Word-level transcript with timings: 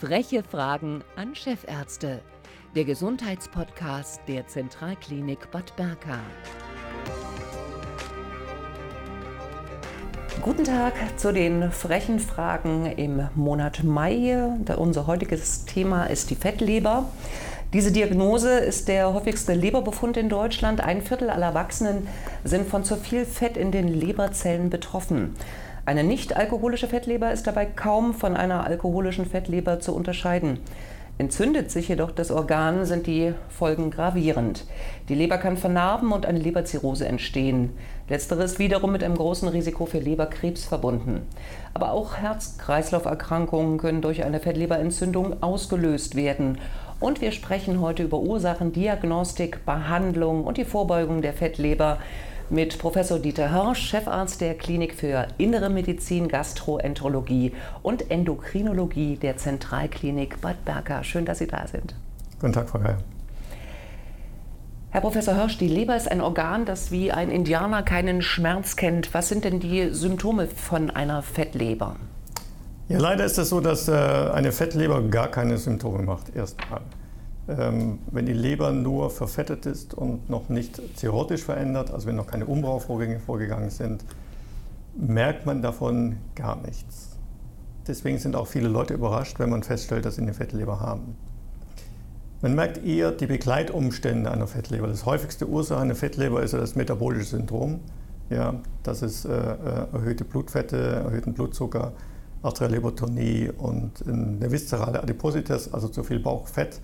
Freche 0.00 0.42
Fragen 0.42 1.04
an 1.14 1.34
Chefärzte. 1.34 2.22
Der 2.74 2.86
Gesundheitspodcast 2.86 4.22
der 4.28 4.46
Zentralklinik 4.46 5.50
Bad 5.50 5.76
Berka. 5.76 6.18
Guten 10.40 10.64
Tag 10.64 10.94
zu 11.18 11.34
den 11.34 11.70
frechen 11.70 12.18
Fragen 12.18 12.86
im 12.86 13.28
Monat 13.34 13.84
Mai. 13.84 14.38
Unser 14.74 15.06
heutiges 15.06 15.66
Thema 15.66 16.04
ist 16.04 16.30
die 16.30 16.34
Fettleber. 16.34 17.04
Diese 17.74 17.92
Diagnose 17.92 18.58
ist 18.58 18.88
der 18.88 19.12
häufigste 19.12 19.52
Leberbefund 19.52 20.16
in 20.16 20.30
Deutschland. 20.30 20.80
Ein 20.80 21.02
Viertel 21.02 21.28
aller 21.28 21.48
Erwachsenen 21.48 22.08
sind 22.42 22.66
von 22.66 22.84
zu 22.84 22.96
viel 22.96 23.26
Fett 23.26 23.58
in 23.58 23.70
den 23.70 23.86
Leberzellen 23.88 24.70
betroffen. 24.70 25.36
Eine 25.90 26.04
nicht-alkoholische 26.04 26.86
Fettleber 26.86 27.32
ist 27.32 27.48
dabei 27.48 27.66
kaum 27.66 28.14
von 28.14 28.36
einer 28.36 28.64
alkoholischen 28.64 29.26
Fettleber 29.26 29.80
zu 29.80 29.92
unterscheiden. 29.92 30.60
Entzündet 31.18 31.72
sich 31.72 31.88
jedoch 31.88 32.12
das 32.12 32.30
Organ, 32.30 32.84
sind 32.84 33.08
die 33.08 33.34
Folgen 33.48 33.90
gravierend. 33.90 34.66
Die 35.08 35.16
Leber 35.16 35.36
kann 35.36 35.56
vernarben 35.56 36.12
und 36.12 36.26
eine 36.26 36.38
Leberzirrhose 36.38 37.08
entstehen. 37.08 37.70
Letzteres 38.08 38.60
wiederum 38.60 38.92
mit 38.92 39.02
einem 39.02 39.16
großen 39.16 39.48
Risiko 39.48 39.84
für 39.84 39.98
Leberkrebs 39.98 40.64
verbunden. 40.64 41.22
Aber 41.74 41.90
auch 41.90 42.18
Herz-Kreislauf-Erkrankungen 42.18 43.78
können 43.78 44.00
durch 44.00 44.22
eine 44.22 44.38
Fettleberentzündung 44.38 45.42
ausgelöst 45.42 46.14
werden. 46.14 46.58
Und 47.00 47.20
wir 47.20 47.32
sprechen 47.32 47.80
heute 47.80 48.04
über 48.04 48.20
Ursachen, 48.20 48.72
Diagnostik, 48.72 49.66
Behandlung 49.66 50.44
und 50.44 50.56
die 50.56 50.64
Vorbeugung 50.64 51.20
der 51.20 51.32
Fettleber 51.32 51.98
mit 52.50 52.78
Professor 52.78 53.18
Dieter 53.18 53.52
Hirsch, 53.52 53.90
Chefarzt 53.90 54.40
der 54.40 54.54
Klinik 54.54 54.94
für 54.94 55.28
Innere 55.38 55.70
Medizin, 55.70 56.28
Gastroenterologie 56.28 57.52
und 57.82 58.10
Endokrinologie 58.10 59.16
der 59.16 59.36
Zentralklinik 59.36 60.40
Bad 60.40 60.64
Berka. 60.64 61.04
Schön, 61.04 61.24
dass 61.24 61.38
Sie 61.38 61.46
da 61.46 61.66
sind. 61.66 61.94
Guten 62.40 62.52
Tag, 62.52 62.68
Frau 62.68 62.80
Geil. 62.80 62.98
Herr 64.90 65.02
Professor 65.02 65.34
Hirsch, 65.34 65.56
die 65.58 65.68
Leber 65.68 65.94
ist 65.94 66.10
ein 66.10 66.20
Organ, 66.20 66.64
das 66.64 66.90
wie 66.90 67.12
ein 67.12 67.30
Indianer 67.30 67.84
keinen 67.84 68.22
Schmerz 68.22 68.74
kennt. 68.74 69.14
Was 69.14 69.28
sind 69.28 69.44
denn 69.44 69.60
die 69.60 69.90
Symptome 69.94 70.48
von 70.48 70.90
einer 70.90 71.22
Fettleber? 71.22 71.94
Ja, 72.88 72.98
leider 72.98 73.24
ist 73.24 73.38
es 73.38 73.50
so, 73.50 73.60
dass 73.60 73.86
äh, 73.86 73.92
eine 73.92 74.50
Fettleber 74.50 75.00
gar 75.02 75.28
keine 75.28 75.58
Symptome 75.58 76.02
macht, 76.02 76.34
erstmal. 76.34 76.80
Ähm, 77.48 77.98
wenn 78.10 78.26
die 78.26 78.32
Leber 78.32 78.72
nur 78.72 79.10
verfettet 79.10 79.66
ist 79.66 79.94
und 79.94 80.28
noch 80.30 80.48
nicht 80.48 80.80
zirrhotisch 80.96 81.42
verändert, 81.42 81.90
also 81.90 82.06
wenn 82.06 82.16
noch 82.16 82.26
keine 82.26 82.46
Umbauvorgänge 82.46 83.18
vorgegangen 83.18 83.70
sind, 83.70 84.04
merkt 84.96 85.46
man 85.46 85.62
davon 85.62 86.16
gar 86.34 86.56
nichts. 86.56 87.16
Deswegen 87.86 88.18
sind 88.18 88.36
auch 88.36 88.46
viele 88.46 88.68
Leute 88.68 88.94
überrascht, 88.94 89.38
wenn 89.38 89.50
man 89.50 89.62
feststellt, 89.62 90.04
dass 90.04 90.16
sie 90.16 90.22
eine 90.22 90.34
Fettleber 90.34 90.80
haben. 90.80 91.16
Man 92.42 92.54
merkt 92.54 92.84
eher 92.84 93.10
die 93.12 93.26
Begleitumstände 93.26 94.30
einer 94.30 94.46
Fettleber. 94.46 94.86
Das 94.86 95.04
häufigste 95.04 95.46
Ursache 95.46 95.80
einer 95.80 95.94
Fettleber 95.94 96.42
ist 96.42 96.52
ja 96.52 96.58
das 96.58 96.74
metabolische 96.74 97.36
Syndrom. 97.36 97.80
Ja, 98.30 98.54
das 98.82 99.02
ist 99.02 99.24
äh, 99.24 99.30
äh 99.30 99.86
erhöhte 99.92 100.24
Blutfette, 100.24 100.76
erhöhten 100.76 101.34
Blutzucker, 101.34 101.92
Arterialhypertonie 102.42 103.50
und 103.58 104.06
eine 104.06 104.50
viszerale 104.50 105.02
Adipositas, 105.02 105.74
also 105.74 105.88
zu 105.88 106.02
viel 106.02 106.20
Bauchfett 106.20 106.80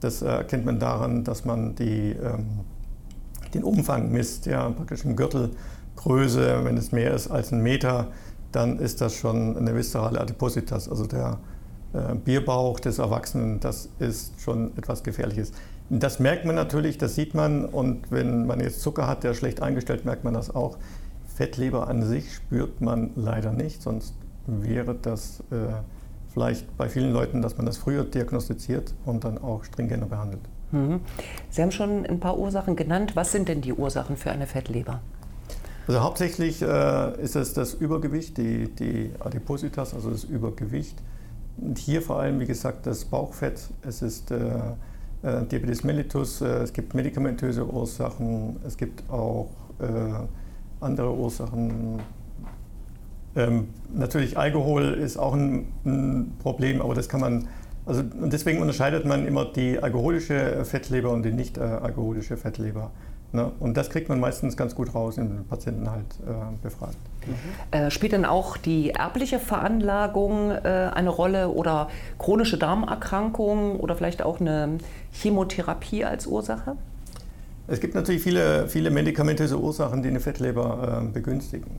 das 0.00 0.22
erkennt 0.22 0.64
man 0.64 0.78
daran, 0.78 1.24
dass 1.24 1.44
man 1.44 1.74
die, 1.74 2.12
ähm, 2.12 2.60
den 3.54 3.64
Umfang 3.64 4.10
misst, 4.10 4.46
ja, 4.46 4.68
praktisch 4.70 5.04
in 5.04 5.16
Gürtelgröße. 5.16 6.64
Wenn 6.64 6.76
es 6.76 6.92
mehr 6.92 7.14
ist 7.14 7.28
als 7.28 7.52
ein 7.52 7.62
Meter, 7.62 8.08
dann 8.52 8.78
ist 8.78 9.00
das 9.00 9.14
schon 9.14 9.56
eine 9.56 9.74
viszerale 9.74 10.20
Adipositas, 10.20 10.88
also 10.88 11.06
der 11.06 11.38
äh, 11.92 12.14
Bierbauch 12.14 12.80
des 12.80 12.98
Erwachsenen, 12.98 13.60
das 13.60 13.88
ist 13.98 14.40
schon 14.40 14.76
etwas 14.76 15.02
Gefährliches. 15.02 15.52
Das 15.90 16.18
merkt 16.18 16.44
man 16.44 16.54
natürlich, 16.54 16.98
das 16.98 17.14
sieht 17.14 17.34
man 17.34 17.64
und 17.64 18.10
wenn 18.10 18.46
man 18.46 18.60
jetzt 18.60 18.80
Zucker 18.82 19.06
hat, 19.06 19.24
der 19.24 19.34
schlecht 19.34 19.62
eingestellt, 19.62 20.04
merkt 20.04 20.24
man 20.24 20.34
das 20.34 20.54
auch. 20.54 20.76
Fettleber 21.34 21.88
an 21.88 22.02
sich 22.02 22.34
spürt 22.34 22.80
man 22.80 23.10
leider 23.16 23.52
nicht, 23.52 23.82
sonst 23.82 24.14
wäre 24.46 24.94
das 24.94 25.42
äh, 25.50 25.54
vielleicht 26.38 26.76
bei 26.76 26.88
vielen 26.88 27.12
Leuten, 27.12 27.42
dass 27.42 27.56
man 27.56 27.66
das 27.66 27.78
früher 27.78 28.04
diagnostiziert 28.04 28.94
und 29.04 29.24
dann 29.24 29.38
auch 29.38 29.64
stringenter 29.64 30.06
behandelt. 30.06 30.42
Mhm. 30.70 31.00
Sie 31.50 31.62
haben 31.62 31.72
schon 31.72 32.06
ein 32.06 32.20
paar 32.20 32.38
Ursachen 32.38 32.76
genannt. 32.76 33.16
Was 33.16 33.32
sind 33.32 33.48
denn 33.48 33.60
die 33.60 33.72
Ursachen 33.72 34.16
für 34.16 34.30
eine 34.30 34.46
Fettleber? 34.46 35.00
Also 35.88 36.00
hauptsächlich 36.00 36.62
äh, 36.62 37.20
ist 37.20 37.34
es 37.34 37.54
das 37.54 37.74
Übergewicht, 37.74 38.36
die, 38.36 38.72
die 38.72 39.10
Adipositas, 39.18 39.94
also 39.94 40.10
das 40.10 40.22
Übergewicht. 40.22 40.96
Und 41.56 41.76
hier 41.76 42.02
vor 42.02 42.20
allem, 42.20 42.38
wie 42.38 42.46
gesagt, 42.46 42.86
das 42.86 43.04
Bauchfett. 43.04 43.60
Es 43.82 44.00
ist 44.00 44.30
äh, 44.30 44.36
äh, 45.22 45.44
Diabetes 45.44 45.82
mellitus, 45.82 46.40
äh, 46.40 46.62
es 46.62 46.72
gibt 46.72 46.94
medikamentöse 46.94 47.66
Ursachen, 47.66 48.60
es 48.64 48.76
gibt 48.76 49.10
auch 49.10 49.48
äh, 49.80 49.84
andere 50.80 51.12
Ursachen, 51.12 52.00
ähm, 53.38 53.68
natürlich 53.94 54.36
Alkohol 54.36 54.94
ist 54.94 55.16
auch 55.16 55.32
ein, 55.32 55.68
ein, 55.84 56.32
Problem, 56.42 56.82
aber 56.82 56.94
das 56.94 57.08
kann 57.08 57.20
man, 57.20 57.48
also 57.86 58.00
und 58.00 58.32
deswegen 58.32 58.60
unterscheidet 58.60 59.04
man 59.04 59.26
immer 59.26 59.44
die 59.44 59.78
alkoholische 59.78 60.64
Fettleber 60.64 61.10
und 61.10 61.22
die 61.22 61.32
nicht 61.32 61.56
äh, 61.56 61.60
alkoholische 61.60 62.36
Fettleber. 62.36 62.90
Ne? 63.30 63.52
Und 63.60 63.76
das 63.76 63.90
kriegt 63.90 64.08
man 64.08 64.20
meistens 64.20 64.56
ganz 64.56 64.74
gut 64.74 64.94
raus, 64.94 65.18
wenn 65.18 65.28
man 65.28 65.44
Patienten 65.44 65.90
halt 65.90 66.06
äh, 66.26 66.32
befragt. 66.62 66.96
Mhm. 67.26 67.78
Äh, 67.78 67.90
spielt 67.90 68.14
dann 68.14 68.24
auch 68.24 68.56
die 68.56 68.90
erbliche 68.90 69.38
Veranlagung 69.38 70.50
äh, 70.50 70.90
eine 70.94 71.10
Rolle 71.10 71.50
oder 71.50 71.88
chronische 72.18 72.56
Darmerkrankungen 72.56 73.76
oder 73.76 73.96
vielleicht 73.96 74.22
auch 74.22 74.40
eine 74.40 74.78
Chemotherapie 75.12 76.04
als 76.04 76.26
Ursache? 76.26 76.76
Es 77.66 77.80
gibt 77.80 77.94
natürlich 77.94 78.22
viele, 78.22 78.66
viele 78.66 78.90
medikamentöse 78.90 79.60
Ursachen, 79.60 80.02
die 80.02 80.08
eine 80.08 80.20
Fettleber 80.20 81.02
äh, 81.02 81.12
begünstigen. 81.12 81.70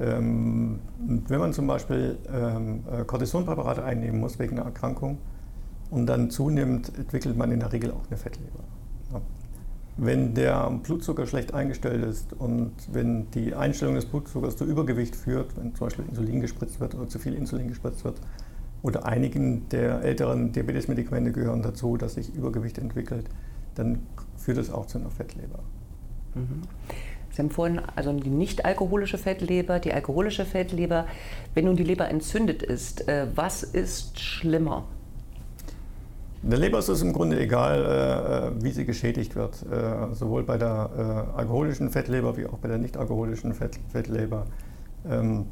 Ähm, 0.00 0.80
wenn 1.28 1.38
man 1.38 1.52
zum 1.52 1.66
Beispiel 1.66 2.18
ähm, 2.32 2.80
äh, 2.90 3.04
Cortisonpräparate 3.04 3.84
einnehmen 3.84 4.20
muss 4.20 4.38
wegen 4.38 4.58
einer 4.58 4.66
Erkrankung 4.66 5.18
und 5.90 6.06
dann 6.06 6.30
zunimmt, 6.30 6.92
entwickelt 6.98 7.36
man 7.36 7.52
in 7.52 7.60
der 7.60 7.72
Regel 7.72 7.92
auch 7.92 8.06
eine 8.08 8.16
Fettleber. 8.16 8.60
Ja. 9.12 9.20
Wenn 9.96 10.34
der 10.34 10.70
Blutzucker 10.82 11.26
schlecht 11.26 11.54
eingestellt 11.54 12.04
ist 12.04 12.32
und 12.32 12.72
wenn 12.92 13.30
die 13.30 13.54
Einstellung 13.54 13.94
des 13.94 14.06
Blutzuckers 14.06 14.56
zu 14.56 14.64
Übergewicht 14.64 15.14
führt, 15.14 15.56
wenn 15.56 15.74
zum 15.76 15.86
Beispiel 15.86 16.04
Insulin 16.08 16.40
gespritzt 16.40 16.80
wird 16.80 16.96
oder 16.96 17.08
zu 17.08 17.20
viel 17.20 17.34
Insulin 17.34 17.68
gespritzt 17.68 18.04
wird, 18.04 18.20
oder 18.82 19.06
einigen 19.06 19.66
der 19.70 20.02
älteren 20.02 20.52
Diabetesmedikamente 20.52 21.32
gehören 21.32 21.62
dazu, 21.62 21.96
dass 21.96 22.14
sich 22.14 22.34
Übergewicht 22.34 22.76
entwickelt, 22.76 23.30
dann 23.76 24.00
führt 24.36 24.58
es 24.58 24.70
auch 24.70 24.86
zu 24.86 24.98
einer 24.98 25.10
Fettleber. 25.10 25.60
Mhm. 26.34 26.62
Sie 27.34 27.42
haben 27.42 27.50
vorhin 27.50 27.80
also 27.96 28.12
die 28.12 28.30
nicht 28.30 28.64
alkoholische 28.64 29.18
Fettleber, 29.18 29.80
die 29.80 29.92
alkoholische 29.92 30.44
Fettleber. 30.44 31.06
Wenn 31.54 31.64
nun 31.64 31.74
die 31.74 31.82
Leber 31.82 32.08
entzündet 32.08 32.62
ist, 32.62 33.08
äh, 33.08 33.26
was 33.34 33.64
ist 33.64 34.20
schlimmer? 34.20 34.84
Der 36.42 36.58
Leber 36.58 36.78
ist 36.78 36.88
es 36.88 37.02
im 37.02 37.12
Grunde 37.12 37.40
egal, 37.40 38.52
äh, 38.60 38.62
wie 38.62 38.70
sie 38.70 38.84
geschädigt 38.84 39.34
wird. 39.34 39.64
Äh, 39.68 40.14
sowohl 40.14 40.44
bei 40.44 40.58
der 40.58 41.32
alkoholischen 41.36 41.90
Fettleber 41.90 42.36
wie 42.36 42.46
auch 42.46 42.58
bei 42.58 42.68
der 42.68 42.78
nicht 42.78 42.96
alkoholischen 42.96 43.52
Fettleber 43.52 44.46
ähm, 45.10 45.46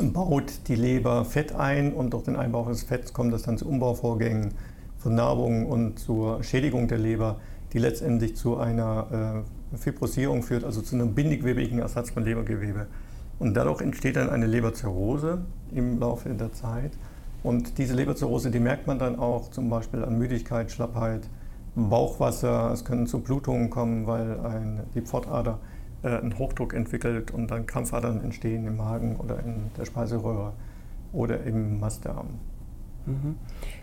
baut 0.00 0.68
die 0.68 0.76
Leber 0.76 1.26
Fett 1.26 1.54
ein 1.54 1.92
und 1.92 2.14
durch 2.14 2.24
den 2.24 2.36
Einbau 2.36 2.64
des 2.64 2.82
Fetts 2.82 3.12
kommt 3.12 3.34
es 3.34 3.42
dann 3.42 3.58
zu 3.58 3.68
Umbauvorgängen, 3.68 4.54
Vernarbungen 4.98 5.66
und 5.66 5.98
zur 5.98 6.42
Schädigung 6.42 6.88
der 6.88 6.98
Leber, 6.98 7.36
die 7.72 7.78
letztendlich 7.78 8.36
zu 8.36 8.56
einer 8.56 9.44
Fibrosierung 9.76 10.42
führt, 10.42 10.64
also 10.64 10.82
zu 10.82 10.94
einem 10.96 11.14
bindigwebigen 11.14 11.78
Ersatz 11.78 12.10
von 12.10 12.24
Lebergewebe. 12.24 12.86
Und 13.38 13.54
dadurch 13.54 13.80
entsteht 13.80 14.16
dann 14.16 14.30
eine 14.30 14.46
Leberzirrhose 14.46 15.42
im 15.74 15.98
Laufe 15.98 16.28
der 16.30 16.52
Zeit. 16.52 16.92
Und 17.42 17.78
diese 17.78 17.94
Leberzirrhose, 17.94 18.50
die 18.50 18.60
merkt 18.60 18.86
man 18.86 18.98
dann 18.98 19.18
auch 19.18 19.50
zum 19.50 19.68
Beispiel 19.68 20.04
an 20.04 20.16
Müdigkeit, 20.18 20.70
Schlappheit, 20.70 21.28
Bauchwasser. 21.74 22.70
Es 22.72 22.84
können 22.84 23.06
zu 23.06 23.20
Blutungen 23.20 23.70
kommen, 23.70 24.06
weil 24.06 24.40
ein, 24.40 24.80
die 24.94 25.02
Pfortader 25.02 25.58
äh, 26.02 26.08
einen 26.08 26.38
Hochdruck 26.38 26.74
entwickelt 26.74 27.32
und 27.32 27.50
dann 27.50 27.66
Krampfadern 27.66 28.22
entstehen 28.22 28.66
im 28.66 28.76
Magen 28.76 29.16
oder 29.16 29.40
in 29.40 29.70
der 29.76 29.84
Speiseröhre 29.84 30.52
oder 31.12 31.42
im 31.44 31.80
Mastdarm. 31.80 32.28
Mhm. 33.06 33.36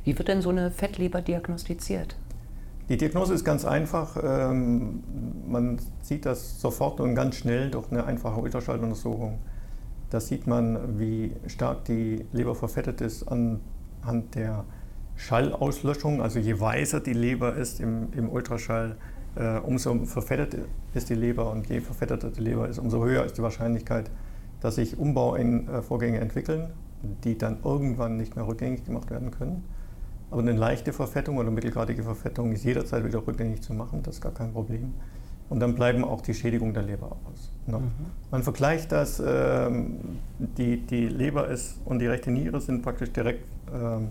Wie 0.04 0.18
wird 0.18 0.28
denn 0.28 0.42
so 0.42 0.50
eine 0.50 0.72
Fettleber 0.72 1.22
diagnostiziert? 1.22 2.16
Die 2.92 2.98
Diagnose 2.98 3.34
ist 3.34 3.46
ganz 3.46 3.64
einfach. 3.64 4.18
Ähm, 4.22 5.02
man 5.48 5.80
sieht 6.02 6.26
das 6.26 6.60
sofort 6.60 7.00
und 7.00 7.16
ganz 7.16 7.38
schnell 7.38 7.72
durch 7.72 7.90
eine 7.90 8.04
einfache 8.04 8.38
Ultraschalluntersuchung. 8.42 9.40
Da 10.10 10.20
sieht 10.20 10.46
man, 10.46 11.00
wie 11.00 11.34
stark 11.48 11.86
die 11.86 12.26
Leber 12.34 12.54
verfettet 12.54 13.00
ist 13.00 13.26
anhand 13.30 14.36
der 14.36 14.66
Schallauslöschung. 15.16 16.22
Also 16.22 16.40
je 16.40 16.60
weißer 16.60 17.00
die 17.00 17.14
Leber 17.14 17.56
ist 17.56 17.80
im, 17.80 18.12
im 18.12 18.30
Ultraschall, 18.30 18.98
äh, 19.36 19.60
umso 19.60 20.04
verfettet 20.04 20.58
ist 20.94 21.10
die 21.10 21.16
Leber 21.16 21.50
und 21.50 21.70
je 21.70 21.80
verfetteter 21.80 22.30
die 22.30 22.42
Leber 22.42 22.68
ist, 22.68 22.78
umso 22.78 23.06
höher 23.06 23.24
ist 23.24 23.38
die 23.38 23.42
Wahrscheinlichkeit, 23.42 24.12
dass 24.60 24.76
sich 24.76 25.00
Umbauvorgänge 25.00 26.20
entwickeln, 26.20 26.68
die 27.24 27.38
dann 27.38 27.60
irgendwann 27.64 28.18
nicht 28.18 28.36
mehr 28.36 28.46
rückgängig 28.46 28.84
gemacht 28.84 29.10
werden 29.12 29.32
können. 29.32 29.64
Aber 30.32 30.42
eine 30.42 30.54
leichte 30.54 30.94
Verfettung 30.94 31.38
oder 31.38 31.52
mittelgradige 31.52 32.04
Verfettung 32.04 32.54
ist 32.54 32.64
jederzeit 32.64 33.06
wieder 33.06 33.26
rückgängig 33.26 33.62
zu 33.62 33.74
machen, 33.74 34.02
das 34.02 34.16
ist 34.16 34.22
gar 34.22 34.34
kein 34.34 34.54
Problem. 34.54 34.94
Und 35.50 35.60
dann 35.60 35.76
bleiben 35.76 36.06
auch 36.06 36.22
die 36.22 36.34
Schädigungen 36.34 36.74
der 36.74 36.84
Leber 36.84 37.12
aus. 37.12 37.52
Ne? 37.68 37.80
Mhm. 37.80 37.92
Man 38.32 38.42
vergleicht 38.42 38.94
das, 38.94 39.22
ähm, 39.24 39.98
die, 40.40 40.78
die 40.78 41.10
Leber 41.10 41.50
ist 41.50 41.76
und 41.84 42.00
die 42.00 42.08
rechte 42.08 42.32
Niere 42.32 42.62
sind 42.62 42.82
praktisch 42.82 43.12
direkt 43.12 43.44
ähm, 43.74 44.08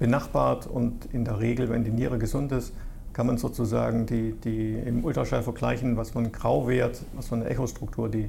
benachbart 0.00 0.66
und 0.66 1.06
in 1.12 1.24
der 1.24 1.38
Regel, 1.38 1.68
wenn 1.68 1.84
die 1.84 1.92
Niere 1.92 2.18
gesund 2.18 2.50
ist, 2.50 2.72
kann 3.12 3.28
man 3.28 3.38
sozusagen 3.38 4.06
die, 4.06 4.32
die 4.32 4.74
im 4.74 5.04
Ultraschall 5.04 5.44
vergleichen, 5.44 5.96
was 5.96 6.10
für 6.10 6.18
ein 6.18 6.32
Grauwert, 6.32 7.04
was 7.14 7.28
für 7.28 7.36
eine 7.36 7.48
Echostruktur 7.48 8.08
die, 8.08 8.28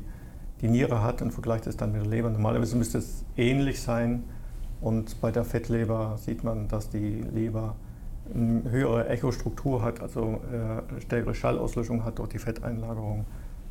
die 0.61 0.67
Niere 0.67 1.01
hat 1.01 1.23
und 1.23 1.31
vergleicht 1.31 1.65
es 1.65 1.77
dann 1.77 1.91
mit 1.91 2.01
der 2.01 2.09
Leber. 2.09 2.29
Normalerweise 2.29 2.75
müsste 2.75 2.99
es 2.99 3.23
ähnlich 3.35 3.81
sein 3.81 4.23
und 4.81 5.21
bei 5.21 5.31
der 5.31 5.45
Fettleber 5.45 6.17
sieht 6.17 6.43
man, 6.43 6.67
dass 6.67 6.89
die 6.89 7.21
Leber 7.21 7.75
eine 8.33 8.63
höhere 8.69 9.07
Echostruktur 9.09 9.83
hat, 9.83 10.01
also 10.01 10.39
äh, 10.51 11.01
stärkere 11.01 11.35
Schallauslöschung 11.35 12.03
hat 12.03 12.19
durch 12.19 12.29
die 12.29 12.39
Fetteinlagerung 12.39 13.25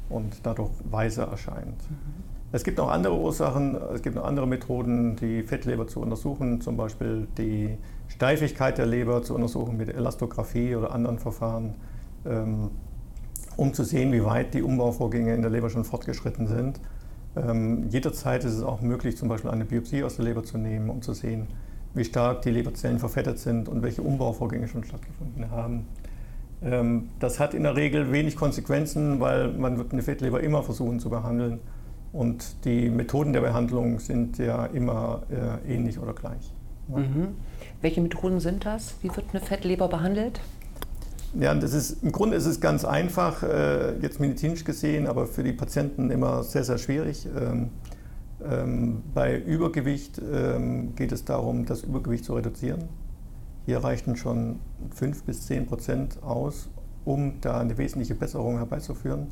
und 0.08 0.44
dadurch 0.44 0.70
weißer 0.90 1.24
erscheint. 1.24 1.78
Mhm. 1.90 2.40
Es 2.52 2.64
gibt 2.64 2.78
noch 2.78 2.90
andere 2.90 3.16
Ursachen, 3.16 3.76
es 3.94 4.02
gibt 4.02 4.16
noch 4.16 4.24
andere 4.24 4.46
Methoden, 4.46 5.14
die 5.16 5.44
Fettleber 5.44 5.86
zu 5.86 6.00
untersuchen, 6.00 6.60
zum 6.60 6.76
Beispiel 6.76 7.28
die 7.38 7.78
Steifigkeit 8.08 8.76
der 8.76 8.86
Leber 8.86 9.22
zu 9.22 9.36
untersuchen 9.36 9.76
mit 9.76 9.88
Elastographie 9.88 10.74
oder 10.74 10.92
anderen 10.92 11.20
Verfahren, 11.20 11.74
ähm, 12.26 12.70
um 13.56 13.72
zu 13.72 13.84
sehen, 13.84 14.12
wie 14.12 14.24
weit 14.24 14.52
die 14.54 14.62
Umbauvorgänge 14.62 15.32
in 15.32 15.42
der 15.42 15.50
Leber 15.50 15.70
schon 15.70 15.84
fortgeschritten 15.84 16.48
sind. 16.48 16.80
Ähm, 17.36 17.88
jederzeit 17.90 18.44
ist 18.44 18.54
es 18.54 18.62
auch 18.62 18.80
möglich, 18.80 19.16
zum 19.16 19.28
Beispiel 19.28 19.50
eine 19.50 19.64
Biopsie 19.64 20.02
aus 20.02 20.16
der 20.16 20.24
Leber 20.24 20.42
zu 20.42 20.58
nehmen, 20.58 20.90
um 20.90 21.02
zu 21.02 21.12
sehen, 21.12 21.46
wie 21.94 22.04
stark 22.04 22.42
die 22.42 22.50
Leberzellen 22.50 22.98
verfettet 22.98 23.38
sind 23.38 23.68
und 23.68 23.82
welche 23.82 24.02
Umbauvorgänge 24.02 24.68
schon 24.68 24.84
stattgefunden 24.84 25.50
haben. 25.50 25.86
Ähm, 26.62 27.08
das 27.18 27.40
hat 27.40 27.54
in 27.54 27.62
der 27.62 27.76
Regel 27.76 28.12
wenig 28.12 28.36
Konsequenzen, 28.36 29.20
weil 29.20 29.52
man 29.52 29.78
wird 29.78 29.92
eine 29.92 30.02
Fettleber 30.02 30.40
immer 30.40 30.62
versuchen 30.62 31.00
zu 31.00 31.10
behandeln 31.10 31.60
und 32.12 32.64
die 32.64 32.90
Methoden 32.90 33.32
der 33.32 33.40
Behandlung 33.40 33.98
sind 34.00 34.38
ja 34.38 34.66
immer 34.66 35.22
äh, 35.30 35.72
ähnlich 35.72 35.98
oder 35.98 36.12
gleich. 36.12 36.52
Ja. 36.88 36.98
Mhm. 36.98 37.28
Welche 37.80 38.00
Methoden 38.00 38.40
sind 38.40 38.66
das? 38.66 38.96
Wie 39.02 39.08
wird 39.14 39.26
eine 39.32 39.40
Fettleber 39.40 39.88
behandelt? 39.88 40.40
Ja, 41.38 41.54
das 41.54 41.74
ist, 41.74 42.02
im 42.02 42.10
Grunde 42.10 42.36
ist 42.36 42.46
es 42.46 42.60
ganz 42.60 42.84
einfach, 42.84 43.42
äh, 43.44 43.96
jetzt 44.00 44.18
medizinisch 44.18 44.64
gesehen, 44.64 45.06
aber 45.06 45.26
für 45.26 45.44
die 45.44 45.52
Patienten 45.52 46.10
immer 46.10 46.42
sehr, 46.42 46.64
sehr 46.64 46.78
schwierig. 46.78 47.28
Ähm, 47.38 47.70
ähm, 48.44 49.02
bei 49.14 49.38
Übergewicht 49.38 50.20
ähm, 50.32 50.94
geht 50.96 51.12
es 51.12 51.24
darum, 51.24 51.66
das 51.66 51.82
Übergewicht 51.82 52.24
zu 52.24 52.34
reduzieren. 52.34 52.88
Hier 53.66 53.78
reichten 53.78 54.16
schon 54.16 54.58
5 54.94 55.22
bis 55.24 55.46
10 55.46 55.66
Prozent 55.66 56.22
aus, 56.22 56.68
um 57.04 57.34
da 57.40 57.60
eine 57.60 57.78
wesentliche 57.78 58.14
Besserung 58.14 58.56
herbeizuführen. 58.56 59.28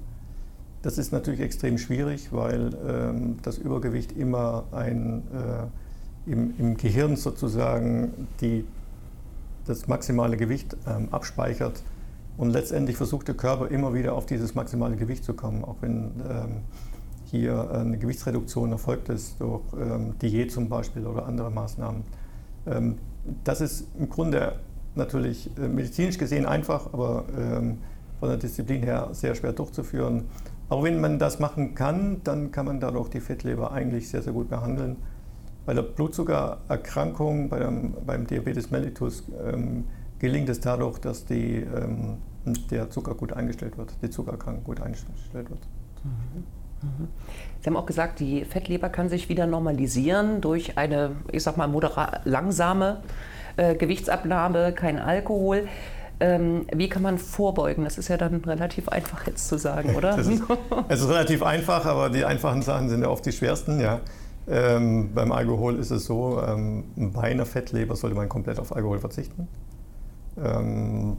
Das 0.82 0.98
ist 0.98 1.12
natürlich 1.12 1.40
extrem 1.40 1.78
schwierig, 1.78 2.32
weil 2.32 2.70
ähm, 2.86 3.36
das 3.42 3.58
Übergewicht 3.58 4.12
immer 4.12 4.64
ein, 4.70 5.22
äh, 5.32 6.30
im, 6.30 6.54
im, 6.58 6.76
Gehirn 6.76 7.16
sozusagen 7.16 8.28
die, 8.40 8.64
das 9.68 9.88
maximale 9.88 10.36
Gewicht 10.36 10.76
ähm, 10.86 11.08
abspeichert 11.10 11.82
und 12.36 12.50
letztendlich 12.50 12.96
versucht 12.96 13.28
der 13.28 13.34
Körper 13.34 13.68
immer 13.68 13.94
wieder 13.94 14.14
auf 14.14 14.26
dieses 14.26 14.54
maximale 14.54 14.96
Gewicht 14.96 15.24
zu 15.24 15.34
kommen, 15.34 15.64
auch 15.64 15.76
wenn 15.80 16.12
ähm, 16.28 16.60
hier 17.24 17.70
eine 17.70 17.98
Gewichtsreduktion 17.98 18.72
erfolgt 18.72 19.08
ist 19.08 19.40
durch 19.40 19.62
ähm, 19.74 20.14
Diät 20.20 20.50
zum 20.50 20.68
Beispiel 20.68 21.06
oder 21.06 21.26
andere 21.26 21.50
Maßnahmen. 21.50 22.02
Ähm, 22.66 22.96
das 23.44 23.60
ist 23.60 23.88
im 23.98 24.08
Grunde 24.08 24.54
natürlich 24.94 25.50
äh, 25.58 25.68
medizinisch 25.68 26.18
gesehen 26.18 26.46
einfach, 26.46 26.92
aber 26.92 27.24
ähm, 27.36 27.78
von 28.20 28.28
der 28.28 28.38
Disziplin 28.38 28.82
her 28.82 29.08
sehr 29.12 29.34
schwer 29.34 29.52
durchzuführen. 29.52 30.24
Aber 30.68 30.82
wenn 30.82 31.00
man 31.00 31.18
das 31.18 31.38
machen 31.38 31.74
kann, 31.74 32.20
dann 32.24 32.50
kann 32.50 32.66
man 32.66 32.80
dadurch 32.80 33.08
die 33.08 33.20
Fettleber 33.20 33.72
eigentlich 33.72 34.08
sehr, 34.08 34.22
sehr 34.22 34.32
gut 34.32 34.48
behandeln. 34.48 34.96
Bei 35.68 35.74
der 35.74 35.82
Blutzuckererkrankung, 35.82 37.50
bei 37.50 37.58
dem, 37.58 37.92
beim 38.06 38.26
Diabetes 38.26 38.70
mellitus, 38.70 39.24
ähm, 39.46 39.84
gelingt 40.18 40.48
es 40.48 40.60
dadurch, 40.60 40.98
dass 40.98 41.26
die, 41.26 41.56
ähm, 41.56 42.16
der 42.70 42.88
Zucker 42.88 43.14
gut 43.14 43.34
eingestellt 43.34 43.76
wird, 43.76 43.92
die 44.00 44.08
Zuckererkrankung 44.08 44.64
gut 44.64 44.80
eingestellt 44.80 45.50
wird. 45.50 45.60
Mhm. 46.04 46.44
Mhm. 46.80 47.08
Sie 47.60 47.66
haben 47.66 47.76
auch 47.76 47.84
gesagt, 47.84 48.18
die 48.18 48.46
Fettleber 48.46 48.88
kann 48.88 49.10
sich 49.10 49.28
wieder 49.28 49.46
normalisieren 49.46 50.40
durch 50.40 50.78
eine, 50.78 51.10
ich 51.32 51.42
sag 51.42 51.58
mal, 51.58 51.68
moderat 51.68 52.22
langsame 52.24 53.02
äh, 53.58 53.74
Gewichtsabnahme, 53.74 54.72
kein 54.72 54.98
Alkohol. 54.98 55.68
Ähm, 56.18 56.66
wie 56.74 56.88
kann 56.88 57.02
man 57.02 57.18
vorbeugen? 57.18 57.84
Das 57.84 57.98
ist 57.98 58.08
ja 58.08 58.16
dann 58.16 58.36
relativ 58.36 58.88
einfach 58.88 59.26
jetzt 59.26 59.46
zu 59.46 59.58
sagen, 59.58 59.94
oder? 59.96 60.16
Ist, 60.16 60.30
es 60.88 61.00
ist 61.00 61.08
relativ 61.10 61.42
einfach, 61.42 61.84
aber 61.84 62.08
die 62.08 62.24
einfachen 62.24 62.62
Sachen 62.62 62.88
sind 62.88 63.02
ja 63.02 63.10
oft 63.10 63.26
die 63.26 63.32
schwersten. 63.32 63.80
Ja. 63.80 64.00
Ähm, 64.50 65.10
beim 65.14 65.30
Alkohol 65.32 65.76
ist 65.76 65.90
es 65.90 66.06
so, 66.06 66.40
ähm, 66.42 66.84
bei 66.96 67.22
einer 67.22 67.44
Fettleber 67.44 67.96
sollte 67.96 68.16
man 68.16 68.28
komplett 68.28 68.58
auf 68.58 68.74
Alkohol 68.74 68.98
verzichten. 68.98 69.46
Ähm, 70.42 71.16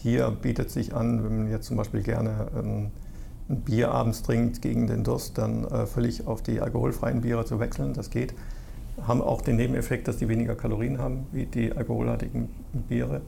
hier 0.00 0.30
bietet 0.30 0.70
sich 0.70 0.94
an, 0.94 1.24
wenn 1.24 1.38
man 1.38 1.50
jetzt 1.50 1.66
zum 1.66 1.76
Beispiel 1.76 2.02
gerne 2.02 2.48
ähm, 2.56 2.90
ein 3.48 3.60
Bier 3.62 3.90
abends 3.90 4.22
trinkt 4.22 4.62
gegen 4.62 4.86
den 4.86 5.04
Durst, 5.04 5.38
dann 5.38 5.64
äh, 5.64 5.86
völlig 5.86 6.26
auf 6.26 6.42
die 6.42 6.60
alkoholfreien 6.60 7.20
Biere 7.20 7.44
zu 7.44 7.58
wechseln. 7.58 7.94
Das 7.94 8.10
geht. 8.10 8.34
Haben 9.06 9.22
auch 9.22 9.42
den 9.42 9.56
Nebeneffekt, 9.56 10.08
dass 10.08 10.16
die 10.16 10.28
weniger 10.28 10.54
Kalorien 10.54 10.98
haben 10.98 11.26
wie 11.32 11.46
die 11.46 11.72
alkoholhaltigen 11.72 12.48
Biere. 12.88 13.22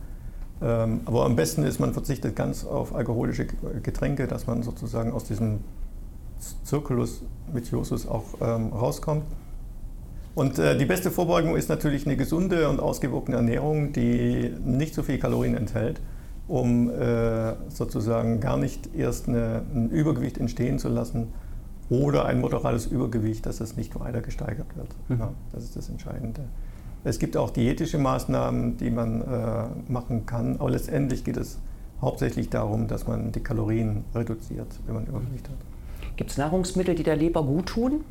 Ähm, 0.62 1.00
aber 1.05 1.25
am 1.25 1.37
besten 1.37 1.62
ist, 1.62 1.79
man 1.79 1.93
verzichtet 1.93 2.35
ganz 2.35 2.64
auf 2.64 2.94
alkoholische 2.94 3.47
Getränke, 3.82 4.26
dass 4.26 4.47
man 4.47 4.62
sozusagen 4.62 5.12
aus 5.12 5.25
diesem 5.25 5.61
Zirkulus 6.64 7.23
Vitiosus 7.52 8.06
auch 8.06 8.25
ähm, 8.40 8.73
rauskommt. 8.73 9.25
Und 10.35 10.58
äh, 10.58 10.76
die 10.76 10.85
beste 10.85 11.11
Vorbeugung 11.11 11.56
ist 11.56 11.69
natürlich 11.69 12.06
eine 12.06 12.17
gesunde 12.17 12.69
und 12.69 12.81
ausgewogene 12.81 13.38
Ernährung, 13.38 13.93
die 13.93 14.55
nicht 14.64 14.94
so 14.94 15.02
viel 15.02 15.19
Kalorien 15.19 15.56
enthält, 15.56 16.00
um 16.46 16.90
äh, 16.90 17.55
sozusagen 17.69 18.40
gar 18.40 18.56
nicht 18.56 18.94
erst 18.94 19.29
eine, 19.29 19.62
ein 19.75 19.90
Übergewicht 19.90 20.38
entstehen 20.38 20.79
zu 20.79 20.88
lassen 20.88 21.32
oder 21.90 22.26
ein 22.26 22.40
moderates 22.40 22.87
Übergewicht, 22.87 23.46
dass 23.46 23.61
es 23.61 23.76
nicht 23.76 23.99
weiter 23.99 24.20
gesteigert 24.20 24.76
wird. 24.76 24.88
Mhm. 25.08 25.19
Ja, 25.19 25.32
das 25.52 25.64
ist 25.64 25.76
das 25.76 25.88
Entscheidende. 25.88 26.43
Es 27.05 27.19
gibt 27.19 27.37
auch 27.37 27.50
diätische 27.50 27.99
Maßnahmen, 27.99 28.76
die 28.76 28.90
man 28.90 29.23
äh, 29.23 29.90
machen 29.90 30.26
kann, 30.26 30.57
aber 30.59 30.71
letztendlich 30.71 31.25
geht 31.25 31.37
es 31.37 31.59
hauptsächlich 32.00 32.50
darum, 32.50 32.87
dass 32.87 33.07
man 33.07 33.33
die 33.33 33.40
Kalorien 33.40 34.04
reduziert, 34.14 34.68
wenn 34.87 34.95
man 34.95 35.07
Übergewicht 35.07 35.49
hat. 35.49 35.57
Gibt 36.19 36.33
es 36.33 36.37
Nahrungsmittel, 36.37 36.97
die 36.97 37.05
der 37.05 37.17
Leber 37.17 37.45
gut 37.45 37.67
tun? 37.67 38.05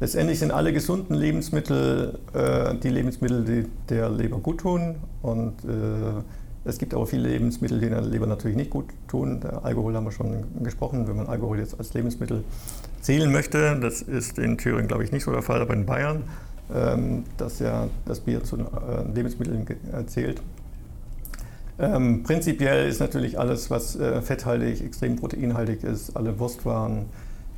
Letztendlich 0.00 0.38
sind 0.38 0.52
alle 0.52 0.72
gesunden 0.72 1.14
Lebensmittel 1.14 2.18
äh, 2.32 2.74
die 2.76 2.88
Lebensmittel, 2.88 3.44
die 3.44 3.68
der 3.90 4.08
Leber 4.08 4.38
gut 4.38 4.60
tun. 4.60 4.96
Und 5.20 5.64
äh, 5.64 6.22
es 6.64 6.78
gibt 6.78 6.94
aber 6.94 7.06
viele 7.06 7.28
Lebensmittel, 7.28 7.78
die 7.78 7.90
der 7.90 8.00
Leber 8.00 8.26
natürlich 8.26 8.56
nicht 8.56 8.70
gut 8.70 8.86
tun. 9.06 9.40
Der 9.40 9.64
Alkohol 9.64 9.94
haben 9.94 10.04
wir 10.04 10.12
schon 10.12 10.44
gesprochen. 10.62 11.06
Wenn 11.06 11.16
man 11.16 11.26
Alkohol 11.26 11.58
jetzt 11.58 11.78
als 11.78 11.92
Lebensmittel 11.92 12.42
zählen 13.02 13.30
möchte, 13.30 13.78
das 13.78 14.00
ist 14.00 14.38
in 14.38 14.56
Thüringen, 14.56 14.88
glaube 14.88 15.04
ich, 15.04 15.12
nicht 15.12 15.24
so 15.24 15.30
der 15.30 15.42
Fall, 15.42 15.60
aber 15.60 15.74
in 15.74 15.84
Bayern 15.84 16.24
ähm, 16.74 17.24
dass 17.36 17.58
ja 17.58 17.88
das 18.04 18.20
Bier 18.20 18.42
zu 18.44 18.56
äh, 18.56 18.62
Lebensmitteln 19.14 19.66
zählt. 20.06 20.42
Ähm, 21.78 22.22
prinzipiell 22.22 22.88
ist 22.88 23.00
natürlich 23.00 23.38
alles, 23.38 23.70
was 23.70 23.96
äh, 23.96 24.20
fetthaltig, 24.20 24.84
extrem 24.84 25.16
proteinhaltig 25.16 25.84
ist, 25.84 26.16
alle 26.16 26.38
Wurstwaren. 26.38 27.06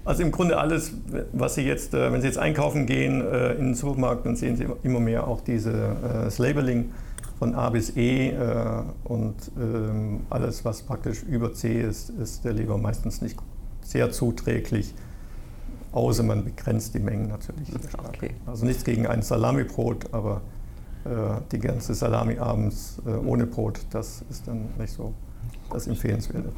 Also 0.05 0.23
im 0.23 0.31
Grunde 0.31 0.59
alles, 0.59 0.93
was 1.33 1.55
Sie 1.55 1.63
jetzt, 1.63 1.95
äh, 1.95 2.13
wenn 2.13 2.21
Sie 2.21 2.27
jetzt 2.27 2.39
einkaufen 2.39 2.87
gehen 2.87 3.21
äh, 3.21 3.53
in 3.53 3.67
den 3.67 3.75
Supermarkt, 3.75 4.27
dann 4.27 4.37
sehen 4.37 4.57
Sie 4.57 4.67
immer 4.83 5.01
mehr 5.01 5.27
auch 5.27 5.41
diese, 5.41 5.73
äh, 5.73 6.43
Labeling 6.43 6.91
von 7.39 7.55
A 7.55 7.71
bis 7.71 7.97
E 7.97 8.31
äh, 8.31 8.83
und 9.05 9.37
ähm, 9.59 10.21
alles, 10.29 10.65
was 10.65 10.83
praktisch 10.83 11.23
über 11.23 11.55
C 11.55 11.81
ist, 11.81 12.11
ist 12.11 12.45
der 12.45 12.53
Leber 12.53 12.77
meistens 12.77 13.23
nicht 13.23 13.37
sehr 13.83 14.11
zuträglich 14.11 14.95
außer 15.93 16.23
man 16.23 16.45
begrenzt 16.45 16.95
die 16.95 17.01
Mengen 17.01 17.29
natürlich 17.29 17.69
sehr 17.69 17.89
stark. 17.89 18.09
Okay. 18.09 18.31
Also 18.47 18.65
nichts 18.67 18.85
gegen 18.85 19.07
ein 19.07 19.23
Salamibrot, 19.23 20.13
aber 20.13 20.43
die 21.51 21.59
ganze 21.59 21.95
Salami 21.95 22.39
abends 22.39 23.01
äh, 23.07 23.11
ohne 23.11 23.47
Brot, 23.47 23.81
das 23.91 24.23
ist 24.31 24.47
dann 24.47 24.69
nicht 24.79 24.93
so 24.93 25.15
das 25.73 25.87
Empfehlenswerte. 25.87 26.51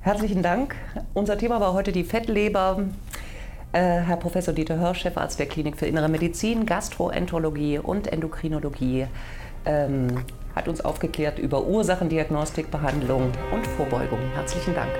Herzlichen 0.00 0.42
Dank. 0.42 0.74
Unser 1.14 1.36
Thema 1.38 1.60
war 1.60 1.74
heute 1.74 1.92
die 1.92 2.04
Fettleber. 2.04 2.84
Äh, 3.72 3.78
Herr 3.78 4.16
Professor 4.16 4.52
Dieter 4.52 4.78
Hörsch, 4.78 5.02
Chefarzt 5.02 5.38
der 5.38 5.46
Klinik 5.46 5.76
für 5.76 5.86
Innere 5.86 6.08
Medizin, 6.08 6.66
Gastroenterologie 6.66 7.78
und 7.78 8.12
Endokrinologie, 8.12 9.06
ähm, 9.64 10.24
hat 10.56 10.66
uns 10.66 10.80
aufgeklärt 10.80 11.38
über 11.38 11.64
Ursachendiagnostik, 11.64 12.70
Behandlung 12.70 13.30
und 13.52 13.66
Vorbeugung. 13.66 14.18
Herzlichen 14.34 14.74
Dank. 14.74 14.90